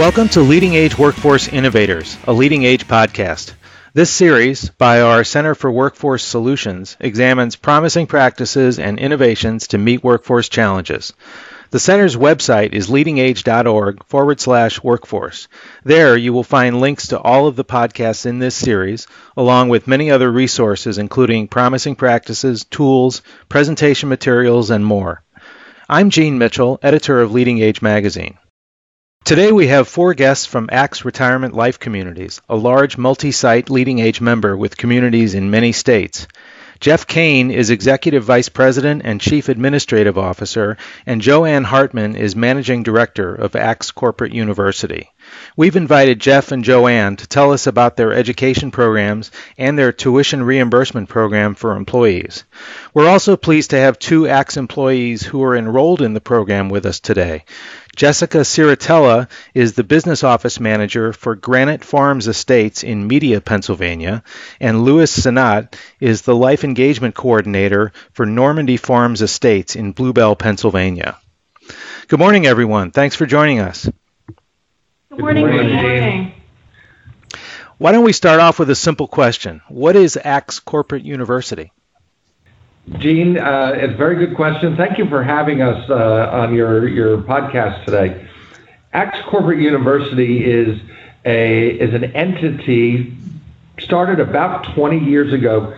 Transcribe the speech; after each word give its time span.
Welcome 0.00 0.30
to 0.30 0.40
Leading 0.40 0.72
Age 0.72 0.96
Workforce 0.96 1.46
Innovators, 1.46 2.16
a 2.26 2.32
leading 2.32 2.62
age 2.62 2.88
podcast. 2.88 3.52
This 3.92 4.10
series, 4.10 4.70
by 4.70 5.02
our 5.02 5.24
Center 5.24 5.54
for 5.54 5.70
Workforce 5.70 6.24
Solutions, 6.24 6.96
examines 7.00 7.54
promising 7.56 8.06
practices 8.06 8.78
and 8.78 8.98
innovations 8.98 9.68
to 9.68 9.78
meet 9.78 10.02
workforce 10.02 10.48
challenges. 10.48 11.12
The 11.68 11.78
center's 11.78 12.16
website 12.16 12.72
is 12.72 12.88
leadingage.org 12.88 14.06
forward 14.06 14.40
slash 14.40 14.82
workforce. 14.82 15.48
There 15.84 16.16
you 16.16 16.32
will 16.32 16.44
find 16.44 16.80
links 16.80 17.08
to 17.08 17.20
all 17.20 17.46
of 17.46 17.56
the 17.56 17.64
podcasts 17.66 18.24
in 18.24 18.38
this 18.38 18.54
series, 18.54 19.06
along 19.36 19.68
with 19.68 19.86
many 19.86 20.10
other 20.10 20.32
resources, 20.32 20.96
including 20.96 21.46
promising 21.46 21.94
practices, 21.94 22.64
tools, 22.64 23.20
presentation 23.50 24.08
materials, 24.08 24.70
and 24.70 24.82
more. 24.82 25.22
I'm 25.90 26.08
Gene 26.08 26.38
Mitchell, 26.38 26.78
editor 26.82 27.20
of 27.20 27.32
Leading 27.32 27.58
Age 27.58 27.82
magazine. 27.82 28.38
Today 29.24 29.52
we 29.52 29.68
have 29.68 29.86
four 29.86 30.14
guests 30.14 30.46
from 30.46 30.70
ACTS 30.72 31.04
Retirement 31.04 31.54
Life 31.54 31.78
Communities, 31.78 32.40
a 32.48 32.56
large 32.56 32.96
multi-site 32.96 33.70
leading 33.70 33.98
age 33.98 34.20
member 34.20 34.56
with 34.56 34.78
communities 34.78 35.34
in 35.34 35.50
many 35.50 35.72
states. 35.72 36.26
Jeff 36.80 37.06
Kane 37.06 37.50
is 37.50 37.68
Executive 37.68 38.24
Vice 38.24 38.48
President 38.48 39.02
and 39.04 39.20
Chief 39.20 39.50
Administrative 39.50 40.16
Officer, 40.16 40.78
and 41.04 41.20
Joanne 41.20 41.64
Hartman 41.64 42.16
is 42.16 42.34
Managing 42.34 42.82
Director 42.82 43.34
of 43.34 43.54
ACTS 43.54 43.90
Corporate 43.90 44.32
University. 44.32 45.12
We've 45.54 45.76
invited 45.76 46.18
Jeff 46.18 46.50
and 46.50 46.64
Joanne 46.64 47.16
to 47.16 47.26
tell 47.26 47.52
us 47.52 47.66
about 47.66 47.96
their 47.96 48.14
education 48.14 48.70
programs 48.70 49.30
and 49.58 49.78
their 49.78 49.92
tuition 49.92 50.42
reimbursement 50.42 51.10
program 51.10 51.54
for 51.54 51.76
employees. 51.76 52.44
We're 52.94 53.10
also 53.10 53.36
pleased 53.36 53.70
to 53.70 53.78
have 53.78 53.98
two 53.98 54.26
ACTS 54.26 54.56
employees 54.56 55.22
who 55.22 55.44
are 55.44 55.54
enrolled 55.54 56.00
in 56.00 56.14
the 56.14 56.20
program 56.20 56.70
with 56.70 56.86
us 56.86 56.98
today. 56.98 57.44
Jessica 57.96 58.38
Ciratella 58.38 59.28
is 59.52 59.72
the 59.72 59.84
business 59.84 60.22
office 60.22 60.60
manager 60.60 61.12
for 61.12 61.34
Granite 61.34 61.84
Farms 61.84 62.28
Estates 62.28 62.82
in 62.82 63.06
Media, 63.06 63.40
Pennsylvania, 63.40 64.22
and 64.60 64.84
Louis 64.84 65.10
Sinat 65.14 65.74
is 65.98 66.22
the 66.22 66.34
life 66.34 66.64
engagement 66.64 67.14
coordinator 67.14 67.92
for 68.12 68.26
Normandy 68.26 68.76
Farms 68.76 69.22
Estates 69.22 69.76
in 69.76 69.92
Blue 69.92 70.12
Bell, 70.12 70.36
Pennsylvania. 70.36 71.18
Good 72.08 72.18
morning, 72.18 72.46
everyone. 72.46 72.90
Thanks 72.90 73.16
for 73.16 73.26
joining 73.26 73.58
us. 73.58 73.88
Good 75.10 75.18
morning. 75.18 75.46
Good 75.46 75.72
morning. 75.72 76.32
Why 77.78 77.92
don't 77.92 78.04
we 78.04 78.12
start 78.12 78.40
off 78.40 78.58
with 78.58 78.70
a 78.70 78.74
simple 78.74 79.08
question? 79.08 79.62
What 79.68 79.96
is 79.96 80.16
ACTS 80.16 80.60
Corporate 80.60 81.02
University? 81.02 81.72
Gene, 82.88 83.38
uh, 83.38 83.72
it's 83.76 83.92
a 83.92 83.96
very 83.96 84.16
good 84.16 84.34
question. 84.34 84.76
Thank 84.76 84.98
you 84.98 85.06
for 85.08 85.22
having 85.22 85.62
us 85.62 85.88
uh, 85.90 86.30
on 86.32 86.54
your, 86.54 86.88
your 86.88 87.18
podcast 87.18 87.84
today. 87.84 88.26
ACTS 88.92 89.20
Corporate 89.28 89.60
University 89.60 90.44
is 90.44 90.80
a 91.24 91.68
is 91.68 91.94
an 91.94 92.04
entity 92.16 93.16
started 93.78 94.18
about 94.18 94.74
20 94.74 94.98
years 94.98 95.32
ago, 95.32 95.76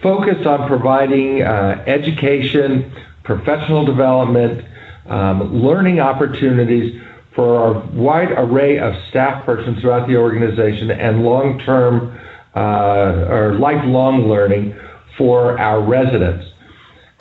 focused 0.00 0.46
on 0.46 0.66
providing 0.68 1.42
uh, 1.42 1.82
education, 1.86 2.90
professional 3.24 3.84
development, 3.84 4.64
um, 5.06 5.62
learning 5.62 6.00
opportunities 6.00 7.00
for 7.34 7.74
a 7.74 7.78
wide 7.88 8.30
array 8.32 8.78
of 8.78 8.94
staff 9.10 9.44
persons 9.44 9.80
throughout 9.80 10.08
the 10.08 10.16
organization 10.16 10.90
and 10.90 11.24
long-term 11.24 12.18
uh, 12.56 13.26
or 13.28 13.54
lifelong 13.58 14.28
learning 14.28 14.74
for 15.18 15.58
our 15.58 15.82
residents. 15.82 16.46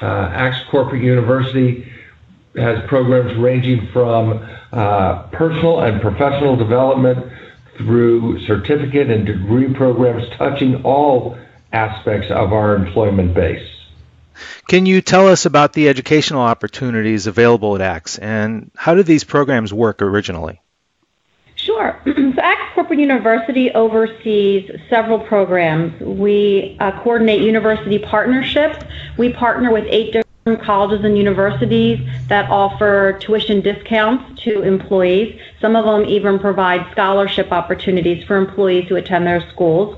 Uh, 0.02 0.06
ACTS 0.06 0.70
Corporate 0.70 1.04
University 1.04 1.92
has 2.56 2.88
programs 2.88 3.36
ranging 3.38 3.88
from 3.88 4.48
uh, 4.72 5.24
personal 5.32 5.82
and 5.82 6.02
professional 6.02 6.56
development 6.56 7.32
through 7.78 8.40
certificate 8.46 9.10
and 9.10 9.26
degree 9.26 9.74
programs 9.74 10.28
touching 10.38 10.84
all 10.84 11.38
aspects 11.74 12.32
of 12.32 12.54
our 12.54 12.76
employment 12.76 13.34
base. 13.34 13.68
Can 14.68 14.86
you 14.86 15.02
tell 15.02 15.28
us 15.28 15.46
about 15.46 15.74
the 15.74 15.90
educational 15.90 16.42
opportunities 16.42 17.28
available 17.28 17.76
at 17.76 17.82
ACTS 17.82 18.18
and 18.20 18.72
how 18.76 18.94
did 18.94 19.06
these 19.06 19.24
programs 19.24 19.74
work 19.74 20.02
originally? 20.02 20.62
Sure. 21.78 22.02
So 22.36 22.42
ACTS 22.42 22.74
Corporate 22.74 23.00
University 23.00 23.72
oversees 23.72 24.70
several 24.90 25.20
programs. 25.20 26.00
We 26.02 26.76
uh, 26.80 26.92
coordinate 27.04 27.42
university 27.42 28.00
partnerships. 28.00 28.78
We 29.18 29.34
partner 29.34 29.72
with 29.72 29.86
eight 29.88 30.14
different 30.14 30.64
colleges 30.64 31.04
and 31.06 31.18
universities 31.18 32.00
that 32.30 32.50
offer 32.50 33.18
tuition 33.20 33.62
discounts 33.62 34.42
to 34.44 34.62
employees. 34.62 35.40
Some 35.62 35.76
of 35.76 35.86
them 35.86 36.06
even 36.06 36.40
provide 36.40 36.92
scholarship 36.92 37.52
opportunities 37.52 38.24
for 38.26 38.38
employees 38.38 38.88
who 38.88 38.96
attend 38.96 39.26
their 39.28 39.48
schools. 39.50 39.98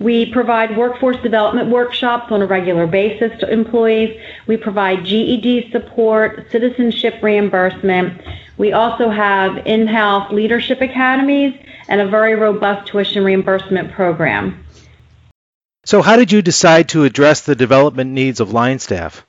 We 0.00 0.32
provide 0.32 0.76
workforce 0.76 1.16
development 1.18 1.70
workshops 1.70 2.32
on 2.32 2.42
a 2.42 2.46
regular 2.46 2.86
basis 2.86 3.38
to 3.40 3.50
employees. 3.50 4.20
We 4.46 4.56
provide 4.56 5.04
GED 5.04 5.70
support, 5.70 6.50
citizenship 6.50 7.22
reimbursement. 7.22 8.20
We 8.58 8.72
also 8.72 9.08
have 9.08 9.66
in-house 9.66 10.32
leadership 10.32 10.80
academies 10.80 11.54
and 11.88 12.00
a 12.00 12.08
very 12.08 12.34
robust 12.34 12.88
tuition 12.88 13.24
reimbursement 13.24 13.92
program. 13.92 14.64
So 15.84 16.02
how 16.02 16.16
did 16.16 16.32
you 16.32 16.42
decide 16.42 16.88
to 16.90 17.04
address 17.04 17.42
the 17.42 17.54
development 17.54 18.10
needs 18.10 18.40
of 18.40 18.52
line 18.52 18.78
staff? 18.78 19.24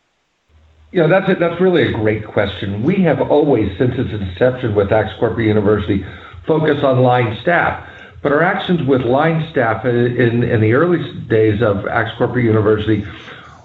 Yeah, 0.92 1.08
that's 1.08 1.30
a, 1.30 1.36
that's 1.36 1.59
really 1.59 1.84
a 1.84 1.92
great 1.92 2.26
question. 2.26 2.82
We 2.82 3.02
have 3.03 3.20
always, 3.20 3.78
since 3.78 3.94
its 3.97 4.12
inception 4.12 4.74
with 4.74 4.92
ACTS 4.92 5.20
Corporate 5.20 5.47
University, 5.47 6.06
focused 6.47 6.84
on 6.84 7.02
line 7.02 7.38
staff. 7.42 7.90
But 8.25 8.31
our 8.31 8.41
actions 8.41 8.81
with 8.81 9.03
line 9.03 9.47
staff 9.52 9.86
in, 9.86 10.41
in 10.41 10.59
the 10.59 10.74
early 10.74 11.13
days 11.28 11.62
of 11.62 11.86
ACTS 11.86 12.18
Corporate 12.18 12.44
University 12.44 13.06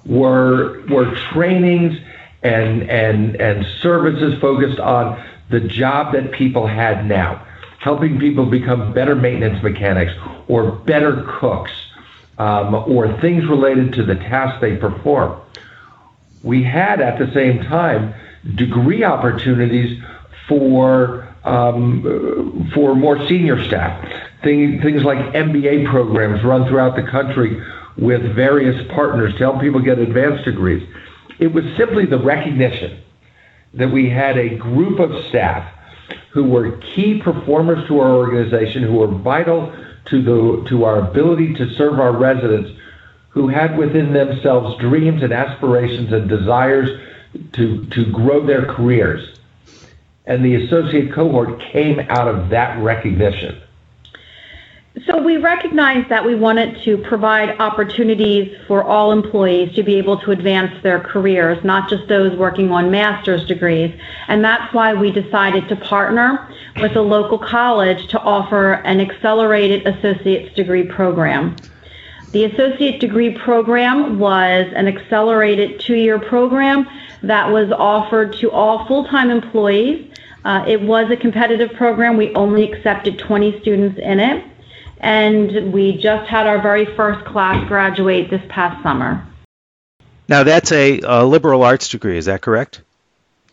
were 0.05 0.83
were 0.87 1.15
trainings 1.33 1.99
and 2.43 2.83
and 2.91 3.37
and 3.37 3.65
services 3.81 4.39
focused 4.39 4.79
on 4.79 5.19
the 5.49 5.61
job 5.61 6.13
that 6.13 6.33
people 6.33 6.67
had 6.67 7.07
now, 7.07 7.43
helping 7.79 8.21
people 8.21 8.45
become 8.45 8.93
better 8.93 9.15
maintenance 9.15 9.63
mechanics 9.63 10.13
or 10.47 10.73
better 10.73 11.25
cooks 11.41 11.73
um, 12.37 12.75
or 12.75 13.19
things 13.23 13.47
related 13.47 13.95
to 13.95 14.05
the 14.05 14.17
tasks 14.17 14.61
they 14.61 14.77
perform. 14.77 15.41
We 16.43 16.65
had 16.65 17.01
at 17.01 17.19
the 17.19 17.33
same 17.33 17.63
time 17.63 18.13
degree 18.57 19.05
opportunities 19.05 20.03
for 20.47 21.35
um, 21.45 22.71
for 22.75 22.95
more 22.95 23.27
senior 23.27 23.65
staff. 23.65 24.27
Thing, 24.43 24.81
things 24.81 25.05
like 25.05 25.19
MBA 25.35 25.91
programs 25.91 26.43
run 26.43 26.67
throughout 26.69 26.97
the 26.97 27.03
country 27.03 27.63
with 27.97 28.35
various 28.35 28.91
partners 28.95 29.33
to 29.35 29.39
help 29.39 29.61
people 29.61 29.81
get 29.81 29.99
advanced 29.99 30.45
degrees. 30.45 30.89
It 31.39 31.53
was 31.53 31.65
simply 31.77 32.07
the 32.07 32.19
recognition 32.19 33.03
that 33.75 33.91
we 33.91 34.09
had 34.09 34.39
a 34.39 34.57
group 34.57 34.99
of 34.99 35.27
staff 35.27 35.71
who 36.31 36.45
were 36.45 36.79
key 36.79 37.21
performers 37.21 37.87
to 37.89 38.01
our 38.01 38.11
organization, 38.11 38.83
who 38.83 38.95
were 38.95 39.09
vital 39.09 39.75
to 40.07 40.23
the 40.23 40.69
to 40.69 40.85
our 40.85 40.99
ability 40.99 41.55
to 41.55 41.75
serve 41.75 42.01
our 42.01 42.17
residents, 42.17 42.71
who 43.29 43.49
had 43.49 43.77
within 43.77 44.13
themselves 44.13 44.81
dreams 44.81 45.23
and 45.23 45.33
aspirations 45.33 46.13
and 46.13 46.29
desires 46.29 46.89
to 47.53 47.85
to 47.87 48.11
grow 48.11 48.45
their 48.47 48.65
careers 48.65 49.41
and 50.31 50.45
the 50.45 50.55
associate 50.65 51.13
cohort 51.13 51.61
came 51.73 51.99
out 52.09 52.29
of 52.29 52.51
that 52.51 52.81
recognition. 52.81 53.61
So 55.07 55.23
we 55.23 55.37
recognized 55.37 56.09
that 56.09 56.25
we 56.25 56.35
wanted 56.35 56.83
to 56.83 56.99
provide 56.99 57.61
opportunities 57.61 58.57
for 58.67 58.83
all 58.83 59.13
employees 59.13 59.73
to 59.77 59.85
be 59.85 59.95
able 59.97 60.19
to 60.19 60.33
advance 60.33 60.83
their 60.83 60.99
careers, 60.99 61.63
not 61.63 61.89
just 61.89 62.09
those 62.09 62.37
working 62.37 62.73
on 62.73 62.91
master's 62.91 63.47
degrees. 63.47 63.95
And 64.27 64.45
that's 64.45 64.75
why 64.75 64.93
we 64.95 65.13
decided 65.13 65.69
to 65.69 65.77
partner 65.77 66.49
with 66.81 66.97
a 66.97 67.01
local 67.01 67.39
college 67.39 68.09
to 68.09 68.21
offer 68.21 68.75
an 68.85 69.01
accelerated 69.01 69.87
associate's 69.87 70.53
degree 70.57 70.85
program. 70.85 71.55
The 72.33 72.47
associate 72.47 72.99
degree 73.01 73.31
program 73.39 74.19
was 74.19 74.73
an 74.75 74.89
accelerated 74.89 75.79
two-year 75.79 76.19
program 76.19 76.85
that 77.23 77.49
was 77.49 77.71
offered 77.71 78.33
to 78.39 78.51
all 78.51 78.87
full-time 78.87 79.31
employees 79.31 80.11
uh, 80.45 80.65
it 80.67 80.81
was 80.81 81.11
a 81.11 81.17
competitive 81.17 81.73
program. 81.75 82.17
We 82.17 82.33
only 82.35 82.71
accepted 82.73 83.19
20 83.19 83.61
students 83.61 83.99
in 83.99 84.21
it. 84.21 84.45
And 85.01 85.73
we 85.73 85.97
just 85.97 86.29
had 86.29 86.47
our 86.47 86.61
very 86.61 86.85
first 86.95 87.25
class 87.27 87.67
graduate 87.67 88.31
this 88.31 88.43
past 88.49 88.83
summer. 88.83 89.27
Now, 90.29 90.45
that's 90.45 90.71
a, 90.71 91.01
a 91.01 91.25
liberal 91.25 91.65
arts 91.65 91.89
degree, 91.89 92.17
is 92.17 92.27
that 92.27 92.43
correct? 92.43 92.83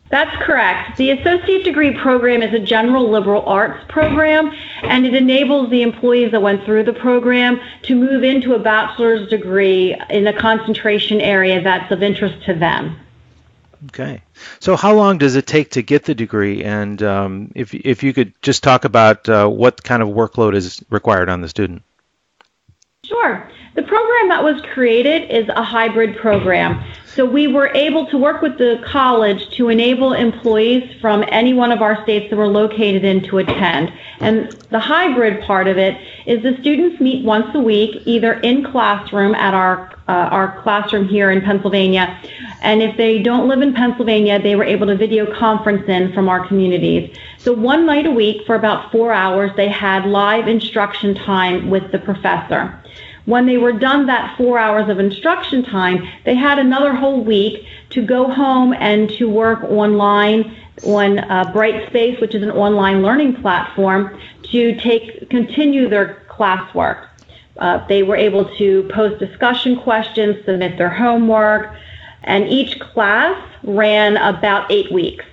That's 0.09 0.35
correct. 0.44 0.97
The 0.97 1.11
associate 1.11 1.65
degree 1.65 1.94
program 1.97 2.41
is 2.41 2.53
a 2.53 2.59
general 2.59 3.09
liberal 3.09 3.44
arts 3.45 3.83
program, 3.89 4.53
and 4.83 5.05
it 5.05 5.13
enables 5.13 5.69
the 5.69 5.81
employees 5.81 6.31
that 6.31 6.41
went 6.41 6.63
through 6.63 6.83
the 6.83 6.94
program 6.94 7.59
to 7.83 7.95
move 7.95 8.23
into 8.23 8.53
a 8.53 8.59
bachelor's 8.59 9.29
degree 9.29 9.97
in 10.09 10.27
a 10.27 10.33
concentration 10.33 11.19
area 11.19 11.61
that's 11.61 11.91
of 11.91 12.03
interest 12.03 12.45
to 12.45 12.53
them. 12.53 12.97
Okay. 13.85 14.24
So, 14.59 14.75
how 14.75 14.95
long 14.95 15.18
does 15.18 15.35
it 15.35 15.45
take 15.45 15.71
to 15.71 15.81
get 15.81 16.06
the 16.06 16.15
degree? 16.15 16.63
And 16.63 17.01
um, 17.03 17.51
if 17.56 17.74
if 17.74 18.03
you 18.03 18.13
could 18.13 18.33
just 18.41 18.63
talk 18.63 18.85
about 18.85 19.29
uh, 19.29 19.47
what 19.47 19.83
kind 19.83 20.01
of 20.01 20.09
workload 20.09 20.56
is 20.56 20.83
required 20.89 21.29
on 21.29 21.41
the 21.41 21.50
student. 21.50 21.83
Sure. 23.03 23.50
The 23.75 23.83
program 23.83 24.29
that 24.29 24.44
was 24.44 24.59
created 24.74 25.29
is 25.29 25.47
a 25.50 25.63
hybrid 25.63 26.18
program. 26.18 26.83
So 27.06 27.25
we 27.25 27.47
were 27.47 27.69
able 27.74 28.07
to 28.07 28.18
work 28.18 28.41
with 28.41 28.57
the 28.57 28.83
college 28.85 29.50
to 29.57 29.69
enable 29.69 30.13
employees 30.13 31.00
from 31.00 31.23
any 31.30 31.53
one 31.53 31.71
of 31.71 31.81
our 31.81 32.01
states 32.03 32.30
that 32.30 32.38
we're 32.38 32.47
located 32.47 33.03
in 33.03 33.23
to 33.23 33.38
attend. 33.38 33.94
And 34.19 34.51
the 34.69 34.80
hybrid 34.80 35.44
part 35.44 35.68
of 35.68 35.77
it 35.77 36.00
is 36.25 36.44
the 36.44 36.57
students 36.62 37.00
meet 37.00 37.23
once 37.23 37.53
a 37.56 37.59
week, 37.59 38.03
either 38.06 38.33
in 38.33 38.63
classroom 38.63 39.35
at 39.35 39.53
our 39.53 39.91
uh, 40.07 40.12
our 40.12 40.62
classroom 40.62 41.07
here 41.07 41.31
in 41.31 41.41
Pennsylvania. 41.41 42.19
And 42.62 42.81
if 42.81 42.98
they 42.98 43.21
don't 43.21 43.48
live 43.48 43.62
in 43.62 43.74
Pennsylvania, 43.74 44.42
they 44.42 44.56
were 44.56 44.63
able 44.63 44.88
to 44.88 44.95
video 44.95 45.31
conference 45.38 45.88
in 45.88 46.12
from 46.13 46.27
our 46.27 46.45
communities. 46.48 47.15
So 47.38 47.54
one 47.54 47.86
night 47.86 48.06
a 48.06 48.12
week 48.12 48.45
for 48.45 48.56
about 48.56 48.92
four 48.92 49.13
hours, 49.13 49.51
they 49.56 49.69
had 49.69 50.06
live 50.06 50.48
instruction 50.48 51.13
time 51.15 51.69
with 51.69 51.92
the 51.92 52.00
professor. 52.00 52.81
When 53.25 53.45
they 53.45 53.57
were 53.57 53.74
done 53.74 54.06
that 54.07 54.38
four 54.38 54.57
hours 54.57 54.89
of 54.89 55.00
instruction 55.00 55.63
time, 55.63 56.07
they 56.24 56.33
had 56.33 56.59
another 56.59 56.94
whole 56.94 57.21
week 57.21 57.65
to 57.89 58.01
go 58.01 58.31
home 58.31 58.74
and 58.74 59.09
to 59.12 59.30
work 59.30 59.63
online 59.65 60.56
on 60.83 61.19
uh, 61.19 61.51
Brightspace, 61.54 62.21
which 62.21 62.33
is 62.33 62.42
an 62.42 62.51
online 62.51 63.01
learning 63.01 63.36
platform, 63.42 64.18
to 64.44 64.80
take 64.80 65.30
continue 65.30 65.89
their 65.89 66.24
classwork. 66.30 67.07
Uh, 67.57 67.86
they 67.88 68.04
were 68.04 68.15
able 68.15 68.45
to 68.57 68.83
post 68.94 69.19
discussion 69.19 69.77
questions, 69.77 70.38
submit 70.45 70.77
their 70.77 70.89
homework, 70.89 71.75
and 72.23 72.47
each 72.47 72.79
class 72.79 73.41
ran 73.63 74.17
about 74.17 74.71
eight 74.71 74.91
weeks. 74.91 75.25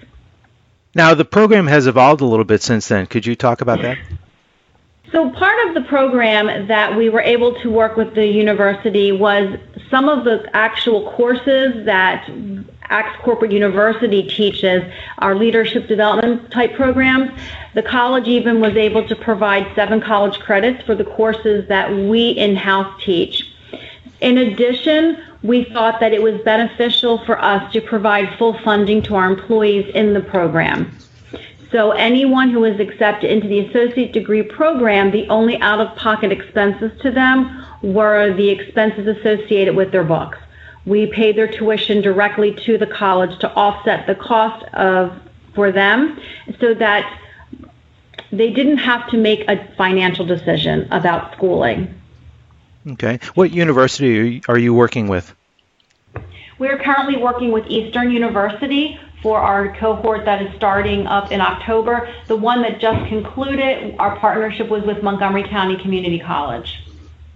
Now, 0.94 1.14
the 1.14 1.24
program 1.24 1.66
has 1.66 1.86
evolved 1.86 2.20
a 2.20 2.26
little 2.26 2.44
bit 2.44 2.62
since 2.62 2.88
then. 2.88 3.06
Could 3.06 3.26
you 3.26 3.34
talk 3.34 3.60
about 3.60 3.82
that? 3.82 3.98
So 5.10 5.30
part 5.30 5.68
of 5.68 5.74
the 5.74 5.82
program 5.82 6.66
that 6.66 6.96
we 6.96 7.08
were 7.08 7.20
able 7.20 7.54
to 7.60 7.70
work 7.70 7.96
with 7.96 8.14
the 8.14 8.26
university 8.26 9.12
was 9.12 9.58
some 9.88 10.08
of 10.08 10.24
the 10.24 10.48
actual 10.54 11.12
courses 11.12 11.84
that 11.86 12.28
ACTS 12.90 13.22
Corporate 13.22 13.52
University 13.52 14.24
teaches 14.24 14.82
are 15.18 15.34
leadership 15.34 15.86
development 15.86 16.50
type 16.50 16.74
programs. 16.74 17.30
The 17.74 17.82
college 17.82 18.26
even 18.26 18.60
was 18.60 18.76
able 18.76 19.06
to 19.06 19.14
provide 19.14 19.72
seven 19.74 20.00
college 20.00 20.38
credits 20.40 20.82
for 20.84 20.94
the 20.94 21.04
courses 21.04 21.68
that 21.68 21.92
we 21.92 22.30
in-house 22.30 23.00
teach. 23.04 23.53
In 24.20 24.38
addition, 24.38 25.18
we 25.42 25.64
thought 25.64 26.00
that 26.00 26.12
it 26.12 26.22
was 26.22 26.40
beneficial 26.42 27.24
for 27.24 27.42
us 27.42 27.72
to 27.72 27.80
provide 27.80 28.38
full 28.38 28.58
funding 28.60 29.02
to 29.02 29.16
our 29.16 29.30
employees 29.30 29.90
in 29.94 30.14
the 30.14 30.20
program. 30.20 30.96
So 31.70 31.90
anyone 31.90 32.50
who 32.50 32.64
is 32.64 32.78
accepted 32.78 33.30
into 33.30 33.48
the 33.48 33.58
associate 33.60 34.12
degree 34.12 34.42
program, 34.42 35.10
the 35.10 35.28
only 35.28 35.60
out-of-pocket 35.60 36.30
expenses 36.30 36.92
to 37.02 37.10
them 37.10 37.66
were 37.82 38.32
the 38.32 38.48
expenses 38.48 39.06
associated 39.06 39.74
with 39.74 39.90
their 39.90 40.04
books. 40.04 40.38
We 40.86 41.06
paid 41.06 41.36
their 41.36 41.48
tuition 41.48 42.00
directly 42.00 42.54
to 42.54 42.78
the 42.78 42.86
college 42.86 43.38
to 43.40 43.52
offset 43.54 44.06
the 44.06 44.14
cost 44.14 44.64
of 44.74 45.18
for 45.54 45.72
them 45.72 46.20
so 46.60 46.74
that 46.74 47.20
they 48.30 48.52
didn't 48.52 48.78
have 48.78 49.08
to 49.10 49.16
make 49.16 49.48
a 49.48 49.66
financial 49.76 50.26
decision 50.26 50.88
about 50.90 51.34
schooling. 51.34 51.94
Okay. 52.92 53.18
What 53.34 53.50
university 53.50 54.18
are 54.18 54.24
you, 54.24 54.40
are 54.48 54.58
you 54.58 54.74
working 54.74 55.08
with? 55.08 55.34
We're 56.58 56.78
currently 56.78 57.16
working 57.16 57.50
with 57.50 57.66
Eastern 57.66 58.10
University 58.10 58.98
for 59.22 59.38
our 59.38 59.74
cohort 59.76 60.26
that 60.26 60.42
is 60.42 60.54
starting 60.56 61.06
up 61.06 61.32
in 61.32 61.40
October. 61.40 62.12
The 62.28 62.36
one 62.36 62.62
that 62.62 62.80
just 62.80 63.08
concluded, 63.08 63.96
our 63.98 64.16
partnership 64.18 64.68
was 64.68 64.84
with 64.84 65.02
Montgomery 65.02 65.44
County 65.44 65.76
Community 65.78 66.20
College. 66.20 66.82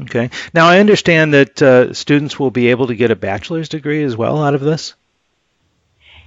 Okay. 0.03 0.31
Now 0.55 0.69
I 0.69 0.79
understand 0.79 1.35
that 1.35 1.63
uh, 1.63 1.93
students 1.95 2.39
will 2.39 2.51
be 2.51 2.69
able 2.69 2.89
to 2.89 2.95
get 2.95 3.11
a 3.11 3.17
bachelor's 3.17 3.69
degree 3.69 4.05
as 4.05 4.17
well 4.17 4.45
out 4.45 4.55
of 4.55 4.61
this. 4.61 4.95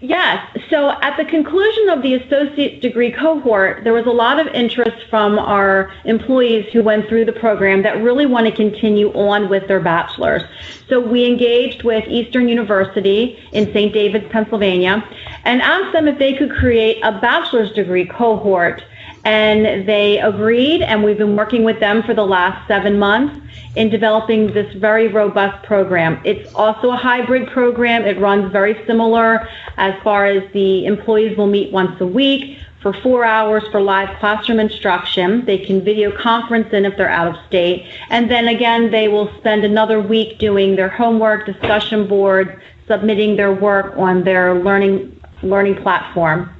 Yes. 0.03 0.57
So 0.71 0.89
at 0.89 1.15
the 1.15 1.25
conclusion 1.25 1.89
of 1.89 2.01
the 2.01 2.15
associate 2.15 2.81
degree 2.81 3.11
cohort, 3.11 3.83
there 3.83 3.93
was 3.93 4.07
a 4.07 4.11
lot 4.11 4.39
of 4.39 4.47
interest 4.47 5.07
from 5.11 5.37
our 5.37 5.93
employees 6.05 6.65
who 6.73 6.81
went 6.81 7.07
through 7.07 7.25
the 7.25 7.33
program 7.33 7.83
that 7.83 8.01
really 8.01 8.25
want 8.25 8.47
to 8.47 8.51
continue 8.51 9.13
on 9.13 9.47
with 9.47 9.67
their 9.67 9.79
bachelor's. 9.79 10.41
So 10.89 10.99
we 10.99 11.25
engaged 11.25 11.83
with 11.83 12.03
Eastern 12.07 12.49
University 12.49 13.37
in 13.51 13.71
St. 13.73 13.93
David's, 13.93 14.27
Pennsylvania, 14.29 15.07
and 15.45 15.61
asked 15.61 15.93
them 15.93 16.07
if 16.07 16.17
they 16.17 16.33
could 16.33 16.49
create 16.49 16.99
a 17.03 17.11
bachelor's 17.19 17.71
degree 17.71 18.07
cohort 18.07 18.83
and 19.23 19.87
they 19.87 20.19
agreed 20.19 20.81
and 20.81 21.03
we've 21.03 21.17
been 21.17 21.35
working 21.35 21.63
with 21.63 21.79
them 21.79 22.01
for 22.03 22.13
the 22.13 22.25
last 22.25 22.67
seven 22.67 22.97
months 22.97 23.39
in 23.75 23.89
developing 23.89 24.53
this 24.53 24.73
very 24.75 25.07
robust 25.07 25.63
program. 25.65 26.19
It's 26.23 26.53
also 26.55 26.91
a 26.91 26.97
hybrid 26.97 27.49
program. 27.49 28.03
It 28.03 28.19
runs 28.19 28.51
very 28.51 28.83
similar 28.85 29.47
as 29.77 29.93
far 30.03 30.25
as 30.25 30.51
the 30.53 30.85
employees 30.85 31.37
will 31.37 31.47
meet 31.47 31.71
once 31.71 31.99
a 32.01 32.07
week 32.07 32.57
for 32.81 32.93
four 32.93 33.23
hours 33.23 33.63
for 33.71 33.79
live 33.79 34.17
classroom 34.19 34.59
instruction. 34.59 35.45
They 35.45 35.59
can 35.59 35.83
video 35.83 36.11
conference 36.17 36.73
in 36.73 36.85
if 36.85 36.97
they're 36.97 37.09
out 37.09 37.27
of 37.27 37.45
state. 37.45 37.87
And 38.09 38.29
then 38.29 38.47
again, 38.47 38.89
they 38.89 39.07
will 39.07 39.31
spend 39.37 39.63
another 39.63 40.01
week 40.01 40.39
doing 40.39 40.75
their 40.75 40.89
homework, 40.89 41.45
discussion 41.45 42.07
boards, 42.07 42.51
submitting 42.87 43.35
their 43.35 43.53
work 43.53 43.95
on 43.97 44.23
their 44.23 44.55
learning 44.55 45.17
learning 45.43 45.75
platform. 45.81 46.53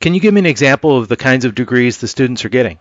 Can 0.00 0.14
you 0.14 0.20
give 0.20 0.34
me 0.34 0.40
an 0.40 0.46
example 0.46 0.96
of 0.98 1.08
the 1.08 1.16
kinds 1.16 1.44
of 1.44 1.54
degrees 1.54 1.98
the 1.98 2.08
students 2.08 2.44
are 2.44 2.48
getting? 2.48 2.78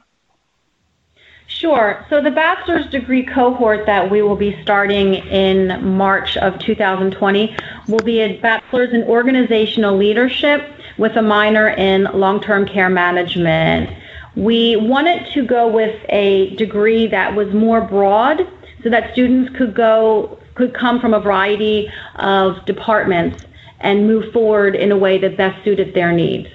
Sure. 1.48 2.06
So 2.10 2.22
the 2.22 2.32
bachelor's 2.32 2.88
degree 2.88 3.24
cohort 3.24 3.86
that 3.86 4.12
we 4.12 4.22
will 4.22 4.36
be 4.36 4.62
starting 4.62 5.16
in 5.16 5.96
March 5.96 6.36
of 6.38 6.60
2020 6.60 7.56
will 7.88 8.00
be 8.00 8.20
a 8.20 8.38
bachelor's 8.40 8.94
in 8.94 9.04
organizational 9.04 9.96
leadership 9.96 10.70
with 10.98 11.16
a 11.16 11.22
minor 11.22 11.70
in 11.70 12.04
long-term 12.14 12.68
care 12.68 12.90
management. 12.90 13.90
We 14.36 14.76
wanted 14.76 15.32
to 15.34 15.46
go 15.46 15.68
with 15.68 15.98
a 16.10 16.56
degree 16.56 17.08
that 17.08 17.36
was 17.36 17.54
more 17.54 17.82
broad 17.82 18.46
so 18.84 18.90
that 18.90 19.14
students 19.14 19.56
could 19.56 19.74
go 19.74 20.38
could 20.56 20.74
come 20.74 21.00
from 21.02 21.14
a 21.14 21.20
variety 21.20 21.92
of 22.16 22.66
departments 22.66 23.44
and 23.82 24.08
move 24.08 24.32
forward 24.32 24.76
in 24.76 24.92
a 24.92 24.98
way 24.98 25.18
that 25.18 25.36
best 25.36 25.64
suited 25.66 25.94
their 25.94 26.12
needs. 26.14 26.48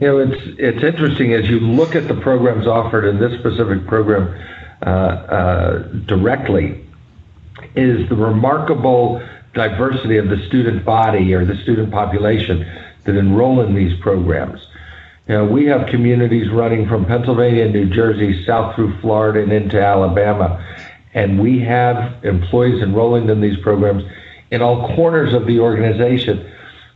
You 0.00 0.06
know, 0.06 0.18
it's 0.18 0.42
it's 0.58 0.82
interesting 0.82 1.34
as 1.34 1.46
you 1.50 1.60
look 1.60 1.94
at 1.94 2.08
the 2.08 2.14
programs 2.14 2.66
offered 2.66 3.04
in 3.04 3.20
this 3.20 3.38
specific 3.38 3.86
program 3.86 4.34
uh, 4.80 4.88
uh, 4.88 5.78
directly, 6.06 6.82
is 7.76 8.08
the 8.08 8.16
remarkable 8.16 9.22
diversity 9.52 10.16
of 10.16 10.30
the 10.30 10.38
student 10.46 10.86
body 10.86 11.34
or 11.34 11.44
the 11.44 11.56
student 11.56 11.92
population 11.92 12.66
that 13.04 13.14
enroll 13.14 13.60
in 13.60 13.74
these 13.74 13.98
programs. 14.00 14.66
You 15.28 15.34
know, 15.34 15.44
we 15.44 15.66
have 15.66 15.86
communities 15.88 16.48
running 16.48 16.88
from 16.88 17.04
Pennsylvania, 17.04 17.68
New 17.68 17.90
Jersey, 17.90 18.42
south 18.46 18.76
through 18.76 18.98
Florida, 19.00 19.42
and 19.42 19.52
into 19.52 19.78
Alabama, 19.78 20.64
and 21.12 21.38
we 21.38 21.58
have 21.60 22.24
employees 22.24 22.82
enrolling 22.82 23.28
in 23.28 23.42
these 23.42 23.58
programs 23.58 24.04
in 24.50 24.62
all 24.62 24.94
corners 24.96 25.34
of 25.34 25.46
the 25.46 25.60
organization, 25.60 26.50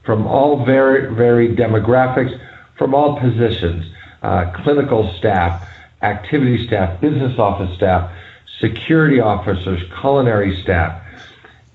from 0.07 0.27
all 0.27 0.65
very 0.65 1.15
varied 1.15 1.59
demographics 1.59 2.41
from 2.77 2.95
all 2.95 3.19
positions 3.21 3.87
uh, 4.23 4.51
clinical 4.63 5.13
staff, 5.19 5.69
activity 6.01 6.67
staff, 6.67 6.99
business 7.01 7.39
office 7.39 7.75
staff, 7.77 8.11
security 8.59 9.21
officers, 9.21 9.83
culinary 10.01 10.61
staff. 10.63 11.03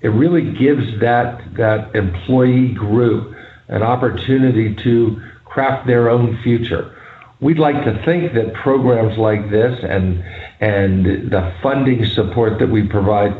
It 0.00 0.08
really 0.08 0.52
gives 0.52 0.98
that, 1.00 1.54
that 1.54 1.94
employee 1.94 2.72
group 2.72 3.36
an 3.68 3.82
opportunity 3.82 4.74
to 4.82 5.22
craft 5.44 5.86
their 5.86 6.10
own 6.10 6.40
future. 6.42 6.96
We'd 7.40 7.58
like 7.58 7.84
to 7.84 8.02
think 8.04 8.34
that 8.34 8.52
programs 8.54 9.16
like 9.16 9.48
this 9.50 9.78
and, 9.82 10.24
and 10.60 11.30
the 11.30 11.54
funding 11.62 12.04
support 12.04 12.58
that 12.58 12.68
we 12.68 12.86
provide 12.86 13.34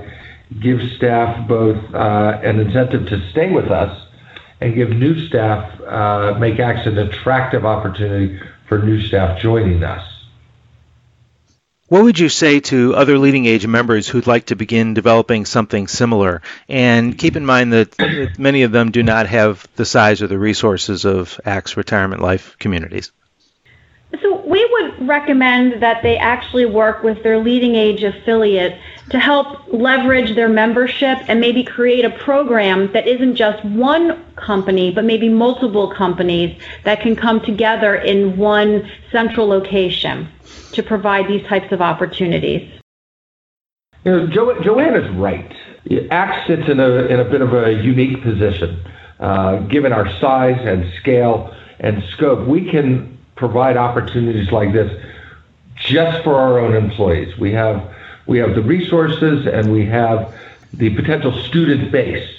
give 0.61 0.81
staff 0.97 1.49
both 1.49 1.79
uh, 1.95 2.41
an 2.43 2.61
incentive 2.61 3.09
to 3.09 3.31
stay 3.31 3.51
with 3.51 3.71
us 3.71 4.07
and 4.61 4.75
give 4.75 4.91
new 4.91 5.27
staff, 5.27 5.81
uh, 5.81 6.37
make 6.39 6.59
ACTS 6.59 6.87
an 6.87 6.99
attractive 6.99 7.65
opportunity 7.65 8.39
for 8.69 8.79
new 8.79 9.01
staff 9.01 9.41
joining 9.41 9.83
us. 9.83 10.07
What 11.89 12.05
would 12.05 12.21
you 12.21 12.29
say 12.29 12.61
to 12.61 12.95
other 12.95 13.19
leading 13.19 13.47
age 13.47 13.67
members 13.67 14.07
who'd 14.07 14.29
like 14.29 14.47
to 14.47 14.55
begin 14.55 14.95
developing 14.95 15.45
something 15.45 15.89
similar? 15.89 16.41
And 16.69 17.19
keep 17.19 17.35
in 17.35 17.45
mind 17.45 17.73
that 17.73 18.39
many 18.39 18.63
of 18.63 18.71
them 18.71 18.93
do 18.93 19.03
not 19.03 19.27
have 19.27 19.67
the 19.75 19.85
size 19.85 20.23
or 20.23 20.29
the 20.29 20.39
resources 20.39 21.05
of 21.05 21.41
ACTS 21.45 21.77
retirement 21.77 22.23
life 22.23 22.55
communities. 22.61 23.11
So 24.23 24.41
we 24.47 24.65
would 24.65 25.09
recommend 25.09 25.83
that 25.83 26.05
they 26.05 26.17
actually 26.17 26.67
work 26.67 27.03
with 27.03 27.25
their 27.25 27.39
leading 27.39 27.75
age 27.75 28.05
affiliate 28.05 28.79
to 29.11 29.19
help 29.19 29.73
leverage 29.73 30.35
their 30.37 30.49
membership 30.49 31.19
and 31.29 31.41
maybe 31.41 31.65
create 31.65 32.05
a 32.05 32.11
program 32.11 32.93
that 32.93 33.07
isn't 33.09 33.35
just 33.35 33.63
one 33.65 34.25
company, 34.37 34.93
but 34.93 35.05
maybe 35.05 35.29
multiple 35.29 35.93
companies 35.93 36.57
that 36.85 37.01
can 37.01 37.17
come 37.17 37.41
together 37.41 37.97
in 37.97 38.37
one 38.37 38.89
central 39.11 39.49
location 39.49 40.29
to 40.73 40.83
provide 40.83 41.27
these 41.27 41.45
types 41.47 41.73
of 41.73 41.83
opportunities. 41.83 42.71
You 44.05 44.13
know, 44.13 44.27
jo- 44.29 44.55
right. 45.15 45.53
ACT 46.11 46.47
sits 46.47 46.69
in 46.69 46.79
a, 46.79 46.91
in 47.07 47.21
a 47.21 47.25
bit 47.25 47.41
of 47.41 47.53
a 47.53 47.73
unique 47.83 48.23
position. 48.23 48.81
Uh, 49.19 49.59
given 49.59 49.93
our 49.93 50.09
size 50.21 50.59
and 50.61 50.91
scale 51.01 51.55
and 51.81 52.03
scope, 52.13 52.47
we 52.47 52.71
can 52.71 53.19
provide 53.35 53.77
opportunities 53.77 54.51
like 54.53 54.73
this 54.73 54.91
just 55.77 56.23
for 56.23 56.37
our 56.37 56.59
own 56.61 56.75
employees. 56.75 57.37
We 57.39 57.53
have 57.53 57.91
we 58.31 58.39
have 58.39 58.55
the 58.55 58.63
resources 58.63 59.45
and 59.49 59.73
we 59.73 59.85
have 59.87 60.33
the 60.75 60.95
potential 60.95 61.33
student 61.49 61.91
base 61.91 62.31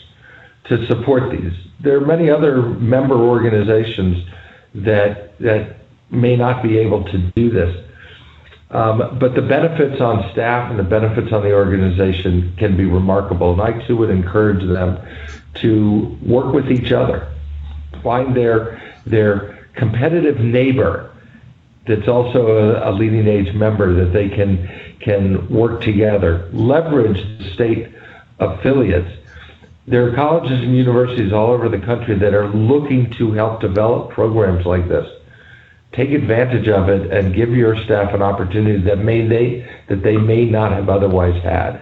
to 0.64 0.88
support 0.88 1.30
these. 1.32 1.52
There 1.82 1.98
are 1.98 2.06
many 2.06 2.30
other 2.30 2.62
member 2.62 3.16
organizations 3.16 4.26
that 4.74 5.38
that 5.40 5.76
may 6.10 6.38
not 6.38 6.64
be 6.64 6.78
able 6.78 7.04
to 7.04 7.18
do 7.36 7.50
this. 7.50 7.86
Um, 8.70 9.20
but 9.20 9.36
the 9.36 9.42
benefits 9.42 10.00
on 10.00 10.32
staff 10.32 10.70
and 10.70 10.80
the 10.80 10.84
benefits 10.84 11.34
on 11.34 11.44
the 11.44 11.54
organization 11.54 12.54
can 12.56 12.78
be 12.78 12.86
remarkable. 12.86 13.52
And 13.52 13.62
I 13.62 13.86
too 13.86 13.98
would 13.98 14.10
encourage 14.10 14.66
them 14.66 14.98
to 15.56 16.18
work 16.22 16.54
with 16.54 16.72
each 16.72 16.94
other, 16.94 17.28
find 18.02 18.34
their 18.34 18.82
their 19.06 19.68
competitive 19.74 20.40
neighbor 20.40 21.11
that's 21.88 22.08
also 22.08 22.48
a, 22.48 22.90
a 22.90 22.92
leading 22.92 23.28
age 23.28 23.54
member 23.54 23.94
that 24.06 24.14
they 24.14 24.30
can 24.30 24.70
can 25.00 25.50
work 25.50 25.82
together, 25.82 26.50
leverage 26.54 27.22
the 27.40 27.54
state 27.54 27.90
affiliates. 28.40 29.10
There 29.88 30.08
are 30.08 30.16
colleges 30.16 30.62
and 30.62 30.76
universities 30.76 31.34
all 31.34 31.50
over 31.50 31.70
the 31.70 31.80
country 31.80 32.18
that 32.20 32.36
are 32.36 32.48
looking 32.48 33.12
to 33.18 33.32
help 33.34 33.62
develop 33.62 34.12
programs 34.12 34.66
like 34.66 34.88
this. 34.88 35.08
Take 35.92 36.12
advantage 36.12 36.68
of 36.68 36.88
it 36.88 37.12
and 37.12 37.34
give 37.34 37.50
your 37.50 37.76
staff 37.84 38.14
an 38.14 38.22
opportunity 38.22 38.82
that 38.84 39.00
may 39.00 39.28
they 39.28 39.68
that 39.90 40.04
they 40.04 40.18
may 40.18 40.46
not 40.46 40.72
have 40.72 40.88
otherwise 40.88 41.42
had. 41.44 41.82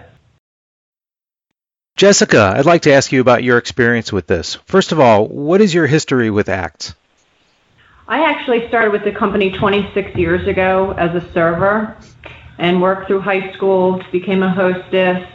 Jessica, 1.95 2.53
I'd 2.55 2.65
like 2.65 2.83
to 2.83 2.93
ask 2.93 3.11
you 3.11 3.19
about 3.19 3.43
your 3.43 3.57
experience 3.57 4.13
with 4.13 4.25
this. 4.25 4.55
First 4.65 4.93
of 4.93 5.01
all, 5.01 5.27
what 5.27 5.59
is 5.59 5.73
your 5.73 5.85
history 5.85 6.29
with 6.29 6.47
ACTS? 6.47 6.95
I 8.09 8.23
actually 8.23 8.67
started 8.69 8.91
with 8.91 9.03
the 9.03 9.11
company 9.11 9.51
26 9.51 10.15
years 10.17 10.47
ago 10.47 10.95
as 10.97 11.13
a 11.13 11.31
server 11.31 11.95
and 12.57 12.81
worked 12.81 13.05
through 13.05 13.19
high 13.19 13.53
school, 13.53 14.01
became 14.11 14.41
a 14.41 14.51
hostess, 14.51 15.29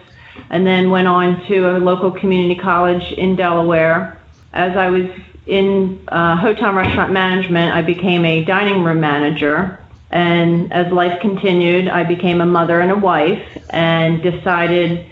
and 0.50 0.66
then 0.66 0.90
went 0.90 1.07
on 1.07 1.47
to 1.47 1.76
a 1.76 1.78
local 1.78 2.11
community 2.11 2.61
college 2.61 3.12
in 3.12 3.37
Delaware. 3.37 4.19
As 4.52 4.76
I 4.76 4.90
was 4.90 5.07
in 5.47 6.04
uh, 6.09 6.35
hotel 6.35 6.73
restaurant 6.73 7.12
management, 7.12 7.73
I 7.73 7.81
became 7.81 8.25
a 8.25 8.45
dining 8.45 8.83
room 8.83 8.99
manager. 8.99 9.78
And 10.11 10.73
as 10.73 10.93
life 10.93 11.21
continued, 11.21 11.87
I 11.87 12.02
became 12.02 12.40
a 12.40 12.47
mother 12.47 12.81
and 12.81 12.90
a 12.90 12.99
wife 12.99 13.47
and 13.71 14.21
decided 14.21 15.07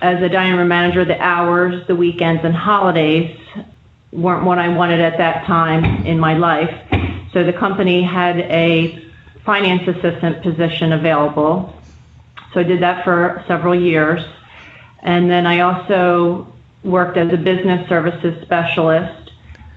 as 0.00 0.22
a 0.22 0.28
dining 0.30 0.56
room 0.56 0.68
manager, 0.68 1.04
the 1.04 1.20
hours, 1.20 1.86
the 1.86 1.96
weekends, 1.96 2.42
and 2.46 2.54
holidays 2.54 3.38
weren't 4.12 4.44
what 4.44 4.58
I 4.58 4.68
wanted 4.68 5.00
at 5.00 5.18
that 5.18 5.46
time 5.46 6.06
in 6.06 6.18
my 6.20 6.36
life. 6.36 6.74
So 7.32 7.44
the 7.44 7.52
company 7.52 8.02
had 8.02 8.38
a 8.38 9.02
finance 9.44 9.88
assistant 9.88 10.42
position 10.42 10.92
available. 10.92 11.74
So 12.52 12.60
I 12.60 12.62
did 12.62 12.82
that 12.82 13.04
for 13.04 13.42
several 13.48 13.74
years. 13.74 14.22
And 15.00 15.30
then 15.30 15.46
I 15.46 15.60
also 15.60 16.52
worked 16.84 17.16
as 17.16 17.32
a 17.32 17.36
business 17.36 17.88
services 17.88 18.40
specialist 18.42 19.32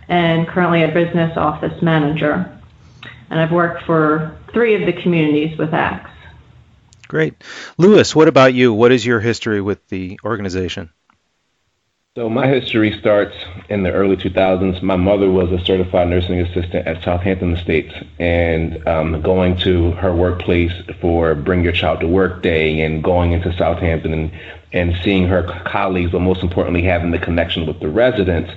and 0.08 0.48
currently 0.48 0.84
a 0.84 0.89
business 0.89 1.36
office 1.38 1.82
manager. 1.82 2.51
And 3.30 3.39
I've 3.39 3.51
worked 3.51 3.84
for 3.84 4.38
three 4.54 4.75
of 4.75 4.86
the 4.86 5.01
communities 5.01 5.58
with 5.58 5.74
ACTS. 5.74 6.10
Great. 7.08 7.44
Lewis, 7.77 8.15
what 8.15 8.27
about 8.27 8.54
you? 8.54 8.74
What 8.74 8.92
is 8.92 9.06
your 9.06 9.20
history 9.20 9.62
with 9.62 9.88
the 9.88 10.20
organization? 10.24 10.92
So 12.17 12.29
my 12.29 12.48
history 12.48 12.98
starts 12.98 13.36
in 13.67 13.84
the 13.84 13.91
early 13.91 14.15
2000s. 14.15 14.81
My 14.81 14.95
mother 14.95 15.29
was 15.29 15.51
a 15.51 15.60
certified 15.65 16.07
nursing 16.07 16.39
assistant 16.39 16.88
at 16.88 17.03
Southampton 17.03 17.53
Estates, 17.53 17.93
and 18.19 18.88
um, 18.88 19.22
going 19.22 19.57
to 19.57 19.91
her 19.91 20.15
workplace 20.15 20.72
for 21.01 21.36
Bring 21.36 21.62
Your 21.62 21.74
Child 21.74 22.00
to 22.00 22.07
Work 22.07 22.41
Day, 22.41 22.79
and 22.79 23.03
going 23.03 23.34
into 23.34 23.51
Southampton 23.57 24.13
and 24.13 24.31
and 24.72 24.95
seeing 25.03 25.27
her 25.27 25.43
colleagues, 25.65 26.12
but 26.12 26.22
most 26.22 26.41
importantly 26.41 26.84
having 26.84 27.12
the 27.12 27.19
connection 27.19 27.65
with 27.67 27.81
the 27.81 27.89
residents, 27.89 28.50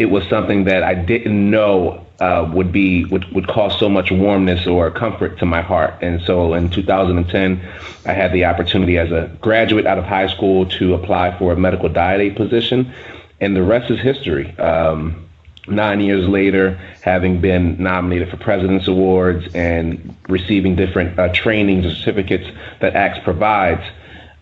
it 0.00 0.08
was 0.08 0.26
something 0.30 0.64
that 0.64 0.82
I 0.82 0.94
didn't 0.94 1.50
know 1.50 2.06
uh, 2.20 2.50
would 2.54 2.72
be 2.72 3.04
would, 3.04 3.30
would 3.34 3.46
cause 3.46 3.78
so 3.78 3.86
much 3.86 4.10
warmness 4.10 4.66
or 4.66 4.90
comfort 4.90 5.38
to 5.40 5.44
my 5.44 5.60
heart. 5.60 5.94
And 6.00 6.22
so 6.22 6.54
in 6.54 6.70
2010, 6.70 7.60
I 8.06 8.12
had 8.14 8.32
the 8.32 8.46
opportunity 8.46 8.96
as 8.96 9.12
a 9.12 9.30
graduate 9.42 9.84
out 9.84 9.98
of 9.98 10.04
high 10.04 10.28
school 10.28 10.64
to 10.78 10.94
apply 10.94 11.38
for 11.38 11.52
a 11.52 11.56
medical 11.56 11.90
diet 11.90 12.22
aid 12.22 12.34
position, 12.34 12.94
and 13.42 13.54
the 13.54 13.62
rest 13.62 13.90
is 13.90 14.00
history. 14.00 14.58
Um, 14.58 15.28
nine 15.68 16.00
years 16.00 16.26
later, 16.26 16.80
having 17.02 17.42
been 17.42 17.76
nominated 17.82 18.30
for 18.30 18.38
President's 18.38 18.88
Awards 18.88 19.54
and 19.54 20.16
receiving 20.30 20.76
different 20.76 21.18
uh, 21.18 21.28
trainings 21.34 21.84
and 21.84 21.94
certificates 21.94 22.48
that 22.80 22.96
ACTS 22.96 23.22
provides, 23.22 23.82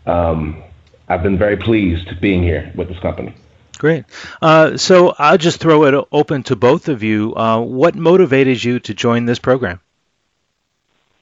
um, 0.06 0.62
I've 1.08 1.24
been 1.24 1.36
very 1.36 1.56
pleased 1.56 2.20
being 2.20 2.44
here 2.44 2.70
with 2.76 2.88
this 2.88 3.00
company. 3.00 3.34
Great. 3.78 4.04
Uh, 4.42 4.76
so 4.76 5.14
I'll 5.18 5.38
just 5.38 5.60
throw 5.60 5.84
it 5.84 6.08
open 6.10 6.42
to 6.44 6.56
both 6.56 6.88
of 6.88 7.02
you. 7.02 7.34
Uh, 7.36 7.60
what 7.60 7.94
motivated 7.94 8.62
you 8.62 8.80
to 8.80 8.92
join 8.92 9.24
this 9.24 9.38
program? 9.38 9.80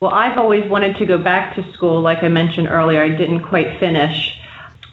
Well, 0.00 0.10
I've 0.10 0.38
always 0.38 0.68
wanted 0.68 0.96
to 0.96 1.06
go 1.06 1.18
back 1.18 1.54
to 1.56 1.72
school. 1.72 2.00
Like 2.00 2.22
I 2.22 2.28
mentioned 2.28 2.68
earlier, 2.68 3.02
I 3.02 3.10
didn't 3.10 3.44
quite 3.44 3.78
finish. 3.78 4.38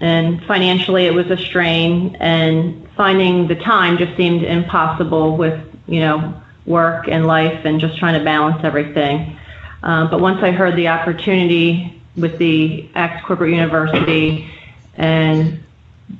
And 0.01 0.43
financially, 0.43 1.05
it 1.05 1.13
was 1.13 1.29
a 1.31 1.37
strain, 1.37 2.17
and 2.19 2.89
finding 2.97 3.47
the 3.47 3.55
time 3.55 3.97
just 3.97 4.17
seemed 4.17 4.43
impossible 4.43 5.37
with, 5.37 5.61
you 5.87 6.01
know, 6.01 6.41
work 6.65 7.07
and 7.07 7.25
life 7.25 7.63
and 7.63 7.79
just 7.79 7.97
trying 7.97 8.17
to 8.17 8.23
balance 8.25 8.63
everything. 8.63 9.37
Um, 9.81 10.09
but 10.09 10.19
once 10.19 10.43
I 10.43 10.51
heard 10.51 10.75
the 10.75 10.89
opportunity 10.89 12.01
with 12.17 12.37
the 12.37 12.89
ACTS 12.95 13.25
Corporate 13.25 13.51
University 13.51 14.49
and 14.95 15.62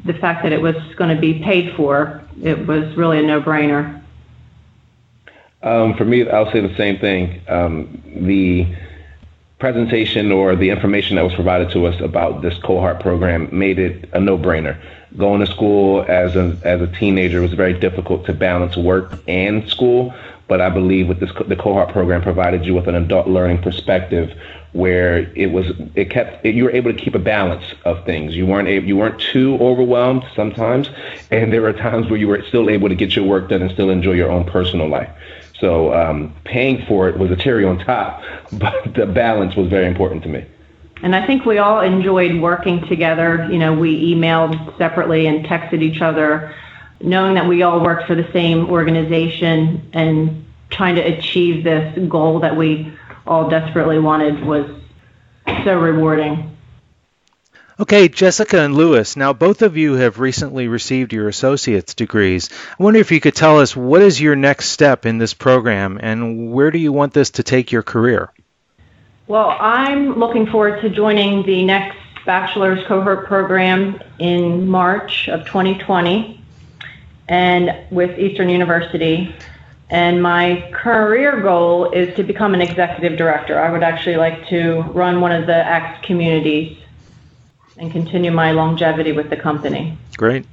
the 0.06 0.14
fact 0.14 0.44
that 0.44 0.52
it 0.52 0.62
was 0.62 0.76
going 0.96 1.14
to 1.16 1.20
be 1.20 1.40
paid 1.40 1.76
for, 1.76 2.24
it 2.42 2.68
was 2.68 2.96
really 2.96 3.20
a 3.20 3.24
no-brainer. 3.24 4.02
Um, 5.62 5.96
for 5.96 6.06
me, 6.06 6.30
I'll 6.30 6.52
say 6.52 6.60
the 6.60 6.76
same 6.76 7.00
thing. 7.00 7.42
Um, 7.48 8.02
the 8.28 8.68
presentation 9.60 10.30
or 10.32 10.58
the 10.58 10.70
information 10.70 11.16
that 11.16 11.24
was 11.24 11.34
provided 11.34 11.72
to 11.72 11.86
us 11.86 12.00
about 12.02 12.42
this 12.42 12.58
cohort 12.60 13.00
program 13.00 13.48
made 13.58 13.80
it 13.80 14.10
a 14.12 14.20
no-brainer. 14.20 14.78
Going 15.16 15.40
to 15.40 15.48
school 15.48 16.04
as 16.10 16.36
a 16.36 16.58
as 16.64 16.82
a 16.82 16.88
teenager 16.88 17.40
was 17.40 17.54
very 17.54 17.74
difficult 17.74 18.26
to 18.26 18.34
balance 18.34 18.76
work 18.76 19.14
and 19.28 19.70
school, 19.70 20.14
but 20.48 20.62
I 20.62 20.70
believe 20.70 21.08
with 21.08 21.20
this 21.20 21.32
the 21.48 21.56
cohort 21.56 21.90
program 21.90 22.22
provided 22.22 22.66
you 22.66 22.74
with 22.76 22.88
an 22.88 22.96
adult 22.96 23.28
learning 23.28 23.62
perspective 23.62 24.38
where 24.74 25.32
it 25.36 25.52
was 25.52 25.72
it 25.96 26.10
kept 26.10 26.46
it, 26.46 26.56
you 26.56 26.66
were 26.66 26.72
able 26.72 26.92
to 26.92 26.98
keep 27.00 27.16
a 27.16 27.20
balance 27.20 27.64
of 27.86 28.04
things. 28.06 28.36
You 28.36 28.46
weren't 28.46 28.68
able, 28.68 28.88
you 28.88 28.98
weren't 28.98 29.20
too 29.20 29.58
overwhelmed 29.62 30.26
sometimes, 30.36 30.90
and 31.32 31.54
there 31.54 31.62
were 31.62 31.74
times 31.74 32.10
where 32.10 32.18
you 32.18 32.28
were 32.28 32.44
still 32.48 32.70
able 32.70 32.90
to 32.90 32.96
get 32.96 33.16
your 33.16 33.26
work 33.26 33.50
done 33.50 33.62
and 33.62 33.72
still 33.72 33.90
enjoy 33.90 34.14
your 34.14 34.32
own 34.32 34.46
personal 34.46 34.90
life. 34.90 35.10
So 35.60 35.94
um, 35.94 36.36
paying 36.44 36.86
for 36.88 37.08
it 37.08 37.18
was 37.18 37.32
a 37.32 37.36
cherry 37.36 37.64
on 37.66 37.80
top, 37.80 38.24
but 38.54 38.94
the 38.96 39.06
balance 39.06 39.56
was 39.56 39.70
very 39.70 39.88
important 39.88 40.24
to 40.24 40.30
me. 40.30 40.46
And 41.04 41.16
I 41.16 41.28
think 41.28 41.46
we 41.46 41.58
all 41.58 41.82
enjoyed 41.82 42.42
working 42.42 42.88
together. 42.88 43.48
You 43.52 43.60
know, 43.60 43.74
we 43.74 44.14
emailed 44.14 44.78
separately 44.78 45.28
and 45.28 45.46
texted 45.46 45.82
each 45.82 46.02
other, 46.02 46.56
knowing 47.02 47.36
that 47.36 47.48
we 47.48 47.64
all 47.64 47.82
worked 47.82 48.08
for 48.08 48.16
the 48.16 48.30
same 48.32 48.70
organization 48.70 49.90
and 49.94 50.46
trying 50.70 50.96
to 50.96 51.02
achieve 51.02 51.64
this 51.64 51.98
goal 52.10 52.40
that 52.40 52.56
we 52.56 52.92
all 53.26 53.50
desperately 53.50 54.00
wanted 54.00 54.44
was 54.44 54.70
so 55.64 55.80
rewarding. 55.80 56.50
Okay, 57.80 58.08
Jessica 58.08 58.62
and 58.62 58.76
Lewis, 58.76 59.18
now 59.18 59.34
both 59.34 59.64
of 59.64 59.78
you 59.78 59.94
have 59.94 60.20
recently 60.20 60.68
received 60.68 61.12
your 61.12 61.28
associate's 61.28 61.96
degrees. 61.96 62.50
I 62.80 62.84
wonder 62.84 63.00
if 63.00 63.12
you 63.12 63.20
could 63.20 63.36
tell 63.36 63.60
us 63.60 63.76
what 63.76 64.02
is 64.02 64.22
your 64.22 64.36
next 64.36 64.70
step 64.70 65.08
in 65.08 65.18
this 65.18 65.34
program 65.34 66.00
and 66.02 66.52
where 66.52 66.70
do 66.70 66.78
you 66.78 66.92
want 66.92 67.14
this 67.14 67.32
to 67.32 67.44
take 67.44 67.72
your 67.72 67.82
career? 67.82 68.32
Well, 69.28 69.58
I'm 69.60 70.20
looking 70.20 70.46
forward 70.48 70.82
to 70.82 70.90
joining 70.90 71.46
the 71.46 71.66
next 71.66 71.98
bachelor's 72.26 72.86
cohort 72.88 73.26
program 73.26 74.00
in 74.20 74.68
March 74.68 75.28
of 75.28 75.46
2020 75.46 76.43
and 77.34 77.76
with 77.90 78.20
Eastern 78.20 78.48
University 78.48 79.36
And 79.90 80.24
my 80.24 80.70
career 80.72 81.42
goal 81.42 81.92
is 81.92 82.16
to 82.16 82.24
become 82.24 82.54
an 82.54 82.62
executive 82.62 83.18
director. 83.18 83.60
I 83.60 83.72
would 83.72 83.84
actually 83.84 84.16
like 84.18 84.48
to 84.48 84.82
run 85.02 85.22
one 85.22 85.32
of 85.32 85.46
the 85.46 85.60
ACTS 85.76 86.06
communities 86.06 86.78
and 87.78 87.92
continue 87.92 88.32
my 88.32 88.52
longevity 88.52 89.12
with 89.12 89.30
the 89.30 89.36
company. 89.36 89.98
Great. 90.18 90.46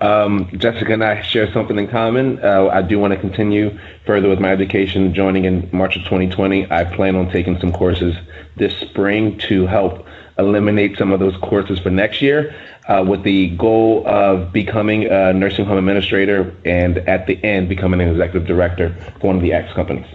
Um, 0.00 0.32
Jessica 0.58 0.92
and 0.92 1.04
I 1.04 1.22
share 1.22 1.52
something 1.52 1.78
in 1.78 1.88
common. 1.88 2.26
Uh, 2.44 2.68
I 2.78 2.82
do 2.82 2.98
want 2.98 3.12
to 3.14 3.18
continue 3.18 3.78
further 4.04 4.28
with 4.28 4.40
my 4.40 4.50
education. 4.50 5.14
Joining 5.14 5.44
in 5.44 5.68
March 5.72 5.96
of 5.96 6.02
2020, 6.02 6.70
I 6.70 6.84
plan 6.84 7.16
on 7.16 7.30
taking 7.30 7.58
some 7.60 7.72
courses 7.72 8.14
this 8.56 8.74
spring 8.88 9.38
to 9.48 9.66
help 9.66 10.06
eliminate 10.38 10.96
some 10.96 11.12
of 11.12 11.20
those 11.20 11.36
courses 11.38 11.78
for 11.78 11.90
next 11.90 12.22
year 12.22 12.54
uh, 12.88 13.04
with 13.06 13.22
the 13.22 13.50
goal 13.56 14.06
of 14.06 14.52
becoming 14.52 15.06
a 15.06 15.32
nursing 15.32 15.64
home 15.64 15.78
administrator 15.78 16.54
and 16.64 16.98
at 16.98 17.26
the 17.26 17.42
end 17.42 17.68
becoming 17.68 18.00
an 18.00 18.08
executive 18.08 18.46
director 18.46 18.94
for 19.20 19.28
one 19.28 19.36
of 19.36 19.42
the 19.42 19.52
ACTS 19.52 19.74
companies. 19.74 20.06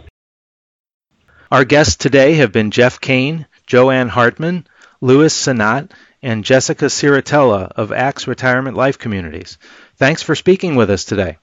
Our 1.51 1.63
guests 1.63 1.95
today 1.95 2.33
have 2.35 2.51
been 2.51 2.71
Jeff 2.71 2.99
Kane, 2.99 3.45
Joanne 3.65 4.09
Hartman, 4.09 4.67
Louis 4.99 5.33
Sanat, 5.33 5.91
and 6.21 6.43
Jessica 6.43 6.85
Ciratella 6.85 7.71
of 7.71 7.91
ACTS 7.91 8.27
Retirement 8.27 8.75
Life 8.75 8.99
Communities. 8.99 9.57
Thanks 9.95 10.21
for 10.21 10.35
speaking 10.35 10.75
with 10.75 10.89
us 10.89 11.05
today. 11.05 11.37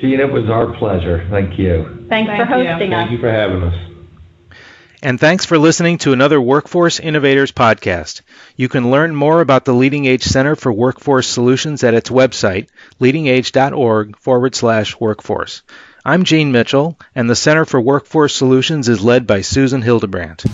Gene, 0.00 0.20
it 0.20 0.30
was 0.30 0.48
our 0.48 0.76
pleasure. 0.78 1.26
Thank 1.30 1.58
you. 1.58 2.06
Thanks 2.08 2.28
Thank 2.28 2.48
for 2.48 2.58
you. 2.58 2.68
hosting 2.68 2.94
us. 2.94 3.00
Thank 3.00 3.10
you 3.10 3.18
for 3.18 3.30
having 3.30 3.62
us. 3.62 3.87
And 5.00 5.20
thanks 5.20 5.44
for 5.44 5.58
listening 5.58 5.98
to 5.98 6.12
another 6.12 6.40
Workforce 6.40 6.98
Innovators 6.98 7.52
podcast. 7.52 8.22
You 8.56 8.68
can 8.68 8.90
learn 8.90 9.14
more 9.14 9.40
about 9.40 9.64
the 9.64 9.72
Leading 9.72 10.06
Age 10.06 10.24
Center 10.24 10.56
for 10.56 10.72
Workforce 10.72 11.28
Solutions 11.28 11.84
at 11.84 11.94
its 11.94 12.10
website, 12.10 12.68
leadingage.org 13.00 14.16
forward 14.16 14.56
slash 14.56 14.98
workforce. 14.98 15.62
I'm 16.04 16.24
Gene 16.24 16.50
Mitchell, 16.50 16.98
and 17.14 17.30
the 17.30 17.36
Center 17.36 17.64
for 17.64 17.80
Workforce 17.80 18.34
Solutions 18.34 18.88
is 18.88 19.04
led 19.04 19.24
by 19.24 19.42
Susan 19.42 19.82
Hildebrandt. 19.82 20.44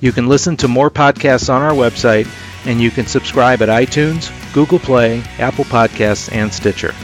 You 0.00 0.12
can 0.12 0.28
listen 0.28 0.58
to 0.58 0.68
more 0.68 0.90
podcasts 0.90 1.48
on 1.48 1.62
our 1.62 1.72
website, 1.72 2.28
and 2.66 2.82
you 2.82 2.90
can 2.90 3.06
subscribe 3.06 3.62
at 3.62 3.70
iTunes, 3.70 4.30
Google 4.52 4.80
Play, 4.80 5.22
Apple 5.38 5.64
Podcasts, 5.64 6.30
and 6.30 6.52
Stitcher. 6.52 6.94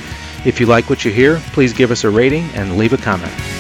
If 0.44 0.60
you 0.60 0.66
like 0.66 0.90
what 0.90 1.04
you 1.06 1.12
hear, 1.12 1.38
please 1.52 1.72
give 1.72 1.92
us 1.92 2.04
a 2.04 2.10
rating 2.10 2.44
and 2.54 2.76
leave 2.76 2.92
a 2.92 2.98
comment. 2.98 3.59